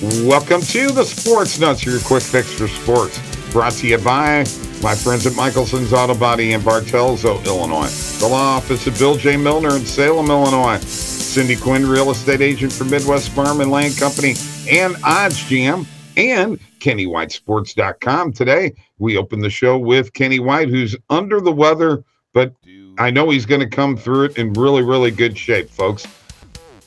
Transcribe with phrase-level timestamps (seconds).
[0.00, 3.18] Welcome to the Sports Nutz, your quick fix for sports.
[3.50, 4.44] Brought to you by
[4.80, 8.20] my friends at Michelson's Auto Body in Bartelso, Illinois.
[8.20, 9.36] The law office of Bill J.
[9.36, 10.78] Milner in Salem, Illinois.
[10.78, 14.36] Cindy Quinn, real estate agent for Midwest Farm and Land Company
[14.70, 15.84] and OddsJam.
[16.16, 18.34] And KennyWhiteSports.com.
[18.34, 22.54] Today, we open the show with Kenny White, who's under the weather, but
[22.98, 26.06] I know he's going to come through it in really, really good shape, folks.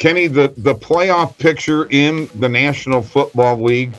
[0.02, 3.94] Kenny, the, the playoff picture in the National Football League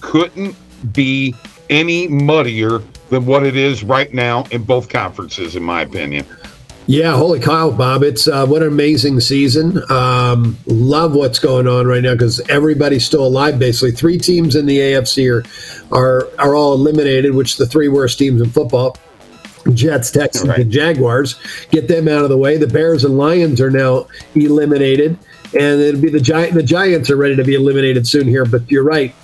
[0.00, 0.56] couldn't
[0.94, 1.34] be
[1.68, 2.78] any muddier
[3.10, 6.24] than what it is right now in both conferences, in my opinion.
[6.86, 8.04] Yeah, holy cow, Bob!
[8.04, 9.82] It's uh, what an amazing season.
[9.90, 13.58] Um, love what's going on right now because everybody's still alive.
[13.58, 15.44] Basically, three teams in the AFC are
[15.94, 18.96] are are all eliminated, which the three worst teams in football.
[19.74, 20.60] Jets, Texans, right.
[20.60, 21.40] and Jaguars.
[21.70, 22.56] Get them out of the way.
[22.56, 25.18] The Bears and Lions are now eliminated,
[25.58, 26.54] and it'll be the Giant.
[26.54, 28.44] The Giants are ready to be eliminated soon here.
[28.44, 29.14] But you're right.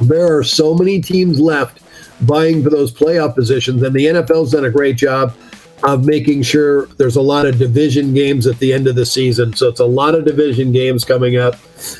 [0.00, 1.80] There are so many teams left
[2.20, 5.34] vying for those playoff positions, and the NFL's done a great job
[5.82, 9.54] of making sure there's a lot of division games at the end of the season.
[9.54, 11.56] So it's a lot of division games coming up.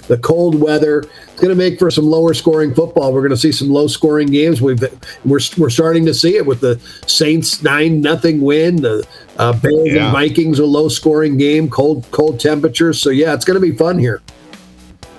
[0.08, 3.12] The cold weather is going to make for some lower scoring football.
[3.12, 4.62] We're going to see some low scoring games.
[4.62, 4.80] We've
[5.24, 8.76] we're, we're starting to see it with the Saints nine nothing win.
[8.76, 9.06] The
[9.38, 10.06] uh, Bears yeah.
[10.06, 11.68] and Vikings a low scoring game.
[11.68, 13.00] Cold cold temperatures.
[13.00, 14.22] So yeah, it's going to be fun here.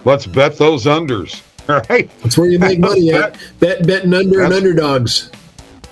[0.04, 1.44] Let's bet those unders.
[1.70, 2.10] All right.
[2.22, 3.38] That's where you make money at.
[3.60, 5.32] Bet betting under and underdogs.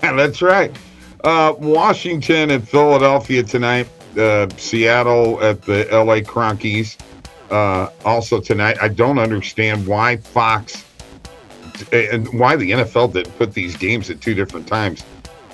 [0.00, 0.76] That's right.
[1.24, 3.88] Uh, Washington and Philadelphia tonight.
[4.16, 6.96] Uh, Seattle at the LA Kroenke.
[7.50, 8.76] Uh, also tonight.
[8.80, 10.84] I don't understand why Fox
[11.92, 15.04] and why the NFL didn't put these games at two different times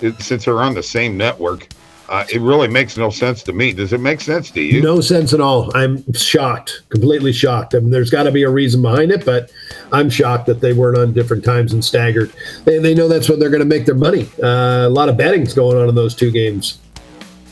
[0.00, 1.68] it, since they're on the same network.
[2.08, 3.72] Uh, it really makes no sense to me.
[3.72, 4.82] Does it make sense to you?
[4.82, 5.74] No sense at all.
[5.74, 7.74] I'm shocked, completely shocked.
[7.74, 9.50] I mean, there's got to be a reason behind it, but
[9.90, 12.32] I'm shocked that they weren't on different times and staggered.
[12.64, 14.28] They, they know that's when they're going to make their money.
[14.42, 16.78] Uh, a lot of betting's going on in those two games.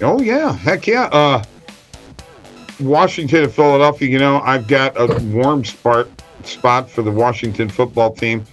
[0.02, 1.04] Oh yeah, heck yeah.
[1.04, 1.42] Uh,
[2.80, 4.08] Washington and Philadelphia.
[4.08, 6.08] You know, I've got a warm spot
[6.44, 8.44] spot for the Washington football team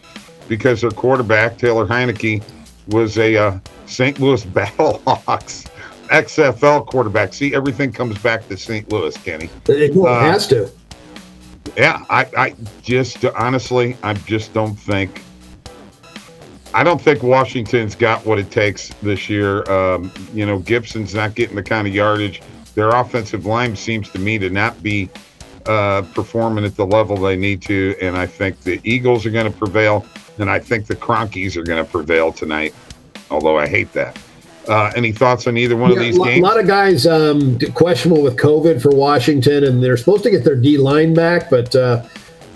[0.47, 2.43] because their quarterback Taylor Heinicke
[2.87, 4.19] was a uh, St.
[4.19, 5.68] Louis Battlehawks
[6.09, 7.33] XFL quarterback.
[7.33, 8.91] See, everything comes back to St.
[8.91, 9.49] Louis, Kenny.
[9.67, 10.71] It uh, has to.
[11.77, 15.23] Yeah, I, I just honestly, I just don't think.
[16.73, 19.69] I don't think Washington's got what it takes this year.
[19.71, 22.41] Um, you know, Gibson's not getting the kind of yardage.
[22.75, 25.09] Their offensive line seems to me to not be
[25.65, 29.51] uh, performing at the level they need to, and I think the Eagles are going
[29.51, 30.05] to prevail,
[30.37, 32.73] and I think the Kroenkes are going to prevail tonight.
[33.31, 34.19] Although I hate that.
[34.69, 36.39] Uh, any thoughts on either one yeah, of these games?
[36.39, 40.43] A lot of guys um, questionable with COVID for Washington, and they're supposed to get
[40.43, 42.05] their D line back, but uh,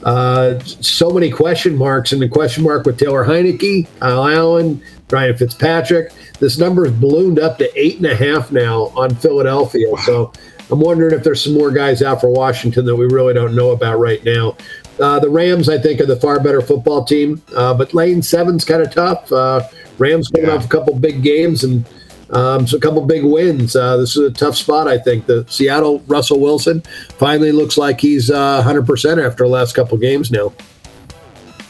[0.04, 2.12] uh, so many question marks.
[2.12, 6.14] And the question mark with Taylor Heinicke, Kyle Allen, Ryan Fitzpatrick.
[6.40, 9.90] This number has ballooned up to eight and a half now on Philadelphia.
[9.90, 9.98] Wow.
[10.06, 10.34] So
[10.72, 13.72] I'm wondering if there's some more guys out for Washington that we really don't know
[13.72, 14.58] about right now.
[15.00, 18.64] Uh, the Rams, I think, are the far better football team, uh, but lane seven's
[18.64, 19.32] kind of tough.
[19.32, 20.56] Uh, Rams coming yeah.
[20.56, 21.86] off a couple big games and
[22.30, 23.76] um, so a couple big wins.
[23.76, 25.26] Uh, this is a tough spot, I think.
[25.26, 26.82] The Seattle Russell Wilson
[27.18, 30.54] finally looks like he's uh, 100% after the last couple games now.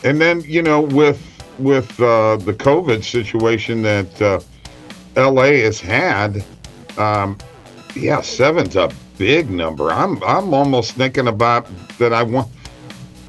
[0.03, 1.21] And then you know with
[1.59, 4.39] with uh, the COVID situation that uh,
[5.15, 6.43] LA has had,
[6.97, 7.37] um,
[7.95, 9.91] yeah, seven's a big number.
[9.91, 12.13] I'm I'm almost thinking about that.
[12.13, 12.49] I want.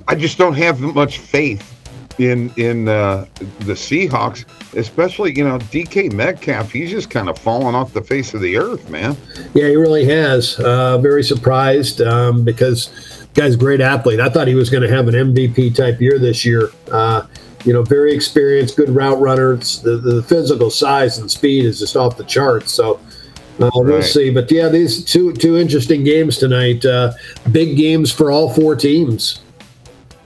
[0.06, 1.73] I just don't have much faith
[2.18, 3.26] in in uh,
[3.60, 4.44] the Seahawks,
[4.76, 6.70] especially you know DK Metcalf.
[6.70, 9.16] He's just kind of fallen off the face of the earth, man.
[9.54, 10.58] Yeah, he really has.
[10.60, 14.20] Uh, very surprised um, because guy's a great athlete.
[14.20, 16.70] I thought he was going to have an MVP type year this year.
[16.90, 17.26] Uh,
[17.64, 19.80] you know, very experienced, good route runners.
[19.80, 22.72] The, the physical size and speed is just off the charts.
[22.72, 23.00] So.
[23.60, 24.04] Uh, we'll right.
[24.04, 26.84] see, but yeah, these two two interesting games tonight.
[26.84, 27.12] Uh,
[27.52, 29.42] big games for all four teams.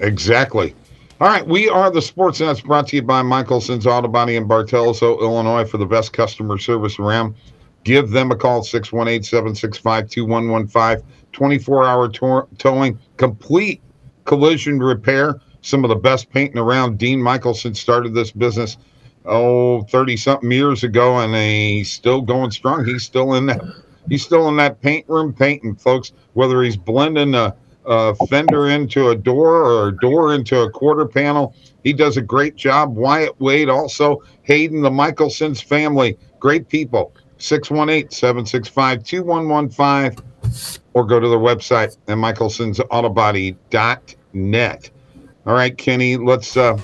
[0.00, 0.75] Exactly.
[1.20, 4.47] All right, we are the Sports Nutz brought to you by Michelson's Auto Body in
[4.47, 7.35] Bartelso, Illinois for the best customer service around.
[7.82, 11.05] Give them a call, 618 765 2115.
[11.32, 13.82] 24 hour towing, complete
[14.26, 15.41] collision repair.
[15.61, 16.99] Some of the best painting around.
[16.99, 18.76] Dean Michelson started this business,
[19.25, 22.85] oh, 30 something years ago, and he's still going strong.
[22.85, 23.61] He's still in that.
[24.09, 26.12] He's still in that paint room painting, folks.
[26.35, 27.56] Whether he's blending a
[27.88, 31.55] a fender into a door or a door into a quarter panel.
[31.85, 32.94] He does a great job.
[32.94, 37.12] Wyatt Wade, also Hayden, the Michelsons family, great people.
[37.38, 40.25] 618 765 2115
[40.94, 44.91] or go to their website at michelsonsautobody.net.
[45.46, 46.76] All right, Kenny, let's uh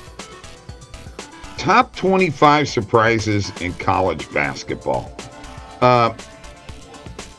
[1.59, 5.13] top 25 surprises in college basketball.
[5.81, 6.15] Uh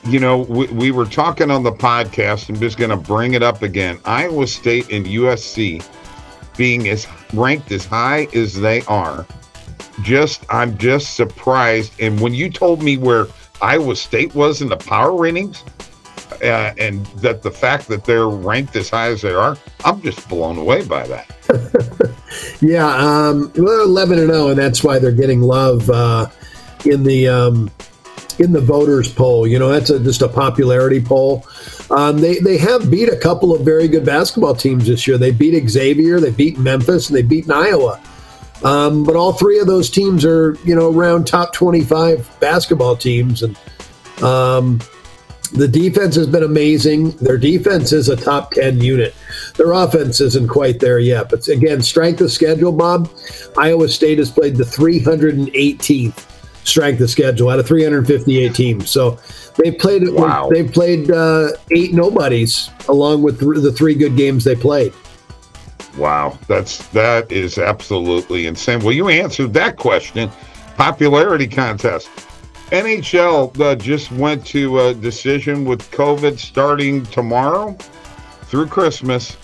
[0.07, 2.50] you know, we, we were talking on the podcast.
[2.50, 4.00] I'm just going to bring it up again.
[4.06, 5.86] Iowa State and USC
[6.57, 9.25] being as ranked as high as they are.
[10.04, 11.94] Just, I'm just surprised.
[12.00, 13.28] And when you told me where
[13.62, 15.63] Iowa State was in the power ratings,
[16.42, 20.28] uh, and that the fact that they're ranked as high as they are, I'm just
[20.28, 22.16] blown away by that.
[22.62, 26.28] yeah, um, we're 11 and 0, and that's why they're getting love uh,
[26.84, 27.72] in the um,
[28.40, 29.48] in the voters poll.
[29.48, 31.46] You know, that's a, just a popularity poll.
[31.90, 35.18] Um, they they have beat a couple of very good basketball teams this year.
[35.18, 38.02] They beat Xavier, they beat Memphis, and they beat Iowa.
[38.64, 42.96] Um, but all three of those teams are you know around top twenty five basketball
[42.96, 43.58] teams, and
[44.24, 44.80] um,
[45.52, 47.12] the defense has been amazing.
[47.12, 49.14] Their defense is a top 10 unit.
[49.56, 51.30] Their offense isn't quite there yet.
[51.30, 53.10] But again, strength of schedule, Bob.
[53.58, 56.35] Iowa State has played the 318th
[56.66, 58.90] strength of schedule out of 358 teams.
[58.90, 59.18] So
[59.58, 60.50] they've played wow.
[60.52, 64.94] they've played uh, eight nobodies along with th- the three good games they played.
[65.98, 68.80] Wow, that's that is absolutely insane.
[68.80, 70.30] Well, you answered that question.
[70.76, 72.10] Popularity contest.
[72.72, 77.78] NHL uh, just went to a decision with COVID starting tomorrow
[78.44, 79.38] through Christmas.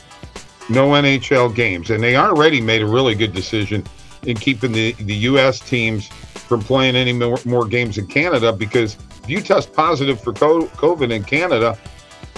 [0.69, 3.85] No NHL games, and they already made a really good decision
[4.23, 5.59] in keeping the the U.S.
[5.59, 6.09] teams
[6.51, 11.09] from playing any more, more games in Canada because if you test positive for COVID
[11.09, 11.77] in Canada,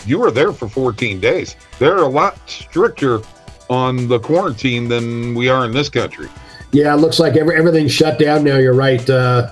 [0.05, 1.55] you are there for 14 days.
[1.79, 3.21] They're a lot stricter
[3.71, 6.29] on the quarantine than we are in this country.
[6.73, 8.57] Yeah, it looks like every, everything's shut down now.
[8.57, 9.49] You're right uh,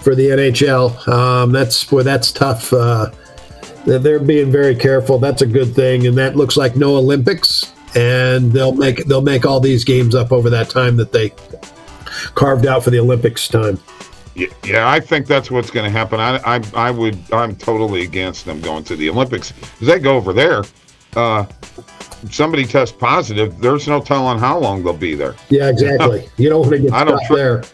[0.00, 1.06] for the NHL.
[1.06, 2.72] Um, that's where that's tough.
[2.72, 3.12] Uh,
[3.86, 5.20] they're being very careful.
[5.20, 7.72] That's a good thing, and that looks like no Olympics.
[7.94, 11.32] And they'll make they'll make all these games up over that time that they
[12.34, 13.78] carved out for the Olympics time.
[14.34, 16.20] Yeah, I think that's what's going to happen.
[16.20, 20.16] I, I, I would, I'm totally against them going to the Olympics because they go
[20.16, 20.62] over there.
[21.16, 21.44] Uh,
[22.30, 25.34] somebody tests positive, there's no telling how long they'll be there.
[25.48, 26.28] Yeah, exactly.
[26.36, 27.64] you don't want to get I don't tr- there.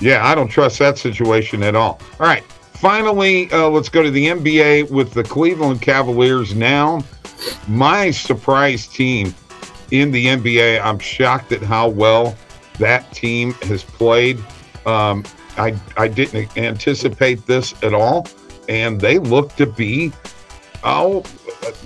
[0.00, 2.00] Yeah, I don't trust that situation at all.
[2.18, 2.44] All right.
[2.74, 7.04] Finally, uh, let's go to the NBA with the Cleveland Cavaliers now.
[7.68, 9.34] My surprise team
[9.90, 10.80] in the NBA.
[10.82, 12.34] I'm shocked at how well
[12.80, 14.42] that team has played.
[14.84, 15.24] Um,
[15.56, 18.26] I I didn't anticipate this at all,
[18.68, 20.12] and they look to be
[20.82, 21.24] oh.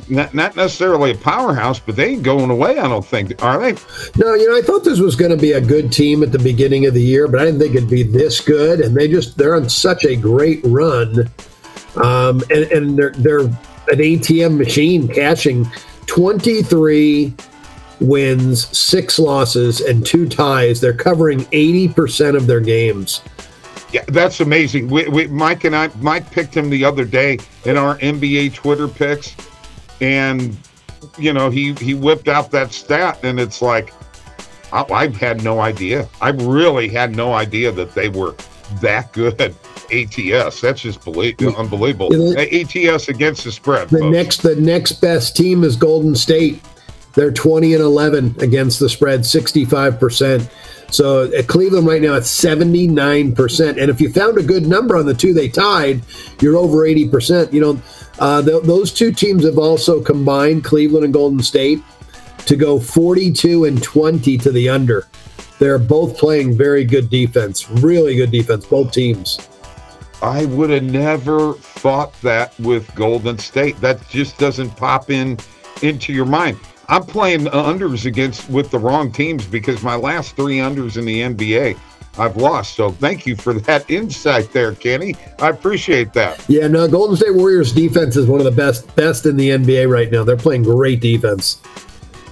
[0.08, 2.78] Not, not necessarily a powerhouse, but they ain't going away.
[2.78, 3.72] I don't think are they?
[4.16, 6.38] No, you know, I thought this was going to be a good team at the
[6.38, 8.80] beginning of the year, but I didn't think it'd be this good.
[8.80, 11.30] And they just they're on such a great run,
[11.96, 15.66] um, and, and they're they're an ATM machine, cashing
[16.06, 17.34] twenty three
[18.00, 20.80] wins, six losses, and two ties.
[20.80, 23.22] They're covering 80% of their games.
[23.92, 24.88] Yeah, that's amazing.
[24.88, 28.88] We, we, Mike and I, Mike picked him the other day in our NBA Twitter
[28.88, 29.36] picks,
[30.00, 30.56] and
[31.16, 33.92] you know he he whipped out that stat, and it's like
[34.72, 36.08] I, I had no idea.
[36.20, 38.34] I really had no idea that they were
[38.80, 39.54] that good.
[39.92, 40.60] ATS.
[40.60, 42.10] That's just belie- unbelievable.
[42.38, 43.90] ATS against the spread.
[43.90, 44.12] The folks.
[44.12, 46.60] next, the next best team is Golden State.
[47.14, 50.50] They're 20 and 11 against the spread, 65%.
[50.92, 53.68] So at Cleveland right now, it's 79%.
[53.68, 56.02] And if you found a good number on the two they tied,
[56.40, 57.52] you're over 80%.
[57.52, 57.82] You know,
[58.18, 61.82] uh, th- those two teams have also combined, Cleveland and Golden State,
[62.46, 65.06] to go 42 and 20 to the under.
[65.58, 69.38] They're both playing very good defense, really good defense, both teams.
[70.22, 73.80] I would have never thought that with Golden State.
[73.80, 75.38] That just doesn't pop in
[75.82, 76.58] into your mind.
[76.88, 81.04] I'm playing uh, unders against with the wrong teams because my last three unders in
[81.04, 81.78] the NBA
[82.18, 82.74] I've lost.
[82.74, 85.16] So thank you for that insight there, Kenny.
[85.38, 86.44] I appreciate that.
[86.48, 89.90] Yeah, no, Golden State Warriors defense is one of the best best in the NBA
[89.90, 90.24] right now.
[90.24, 91.60] They're playing great defense.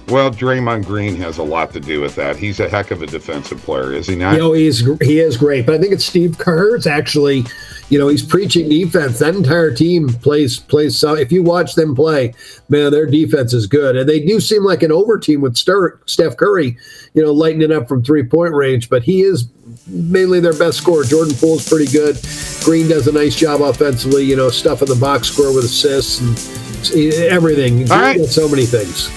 [0.09, 2.35] Well, Draymond Green has a lot to do with that.
[2.35, 4.33] He's a heck of a defensive player, is he not?
[4.33, 7.45] You know, he's he is great, but I think it's Steve Kerr's actually.
[7.93, 9.19] You know, he's preaching defense.
[9.19, 10.97] That entire team plays plays.
[10.97, 12.33] So if you watch them play,
[12.67, 16.35] man, their defense is good, and they do seem like an over team with Steph
[16.35, 16.75] Curry.
[17.13, 19.47] You know, lighting it up from three point range, but he is
[19.85, 21.03] mainly their best scorer.
[21.03, 22.17] Jordan Poole's pretty good.
[22.63, 24.23] Green does a nice job offensively.
[24.23, 27.91] You know, stuff in the box score with assists and everything.
[27.91, 28.19] All right.
[28.25, 29.07] So many things.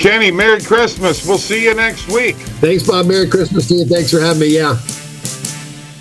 [0.00, 1.26] Kenny, Merry Christmas.
[1.26, 2.36] We'll see you next week.
[2.36, 3.06] Thanks, Bob.
[3.06, 3.86] Merry Christmas to you.
[3.86, 4.54] Thanks for having me.
[4.54, 4.78] Yeah.